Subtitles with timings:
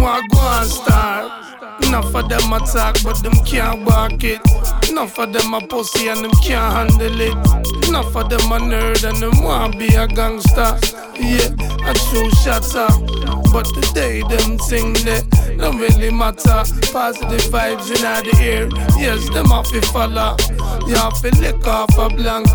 [0.00, 1.32] want go and start.
[1.82, 4.40] Enough of them attack, but them can't walk it.
[4.88, 7.88] Enough of them a pussy and them can't handle it.
[7.88, 10.78] Enough of them a nerd and them want be a gangster.
[11.18, 11.54] Yeah,
[11.84, 12.98] I true shots up.
[13.52, 15.24] But today them sing that
[15.58, 16.64] don't really matter.
[16.92, 18.68] Positive vibes in the air.
[18.98, 20.36] Yes, them off it follow.
[20.86, 22.48] You have to lick off a blank.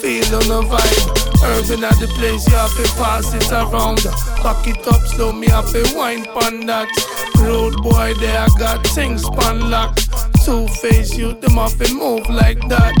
[0.00, 1.17] Feel on the vibe.
[1.42, 4.02] Urban at the place, you have to pass it around.
[4.42, 6.88] Back it up slow, me have to wine pon that.
[7.38, 10.08] Road boy, there I got things span locked.
[10.44, 12.94] Two face you, them have to move like that.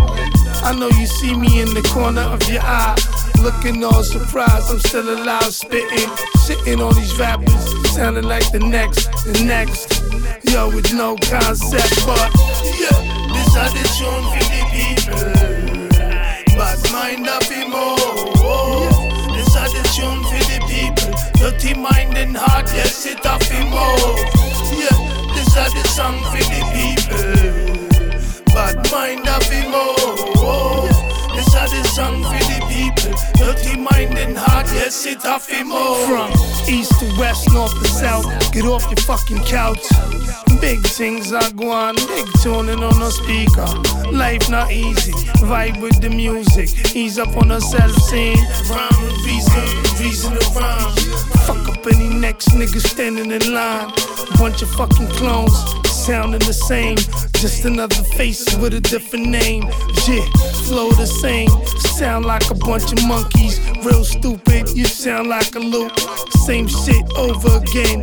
[0.62, 2.96] I know you see me in the corner of your eye.
[3.42, 9.06] Looking all surprised, I'm still alive, spitting, sitting on these rappers, sounding like the next,
[9.24, 10.02] the next.
[10.44, 12.30] Yo, with no concept, but
[12.78, 12.98] yeah,
[13.32, 15.57] this are the tune for the people.
[26.08, 28.54] Song for the people.
[28.54, 30.88] Bad mind up more.
[31.34, 33.12] This are the song for the people.
[33.36, 36.06] Dirty mind and heart, yes, it off more.
[36.06, 36.30] From
[36.68, 39.84] east to west, north to south, get off your fucking couch.
[40.60, 43.68] Big things are going, big tuning on the speaker.
[44.10, 45.12] Life not easy,
[45.44, 46.68] vibe with the music.
[46.96, 48.42] Ease up on a self scene.
[48.68, 49.66] Rhyme and reason,
[50.02, 50.94] reason to rhyme.
[51.46, 53.92] Fuck up any next nigga standing in line.
[54.38, 55.54] Bunch of fucking clones,
[56.08, 56.96] sounding the same.
[57.42, 59.64] Just another face with a different name.
[60.08, 60.24] Yeah,
[60.64, 61.50] flow the same.
[62.00, 63.60] Sound like a bunch of monkeys.
[63.84, 65.92] Real stupid, you sound like a loop.
[66.46, 68.00] Same shit over again.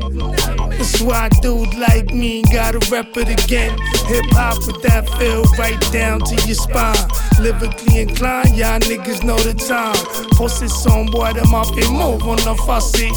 [0.77, 3.71] That's why dude like me gotta rep it again.
[4.05, 7.07] Hip hop with that feel right down to your spine.
[7.39, 9.97] Lyrically inclined, y'all niggas know the time.
[10.37, 13.09] Post on boy, them off and move on the fussy.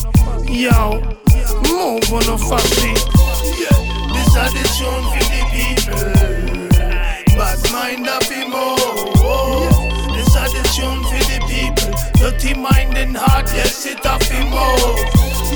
[0.51, 0.97] Yo,
[1.69, 2.95] move on the fussy.
[3.61, 3.98] Yeah,
[4.29, 6.13] this a the tune for the people.
[7.39, 9.89] Bad mind up him oh.
[10.13, 11.95] This a the tune for the people.
[12.21, 14.97] Dirty mind and heart, yes it up him oh.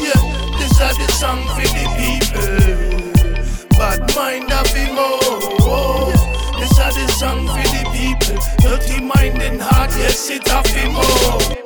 [0.01, 3.77] Yeah, this a the song for the people.
[3.77, 5.59] Bad mind up him oh.
[5.61, 6.59] oh.
[6.59, 8.41] This a the song for the people.
[8.63, 11.62] Dirty mind and heart, yes it up him oh.